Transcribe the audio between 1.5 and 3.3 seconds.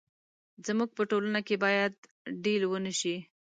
باید ډيل ونه شي.